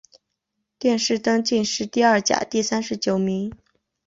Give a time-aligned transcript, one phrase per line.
[0.79, 3.53] 殿试登进士第二甲第三十九名。